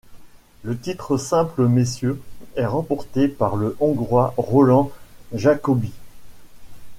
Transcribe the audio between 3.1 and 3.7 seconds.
par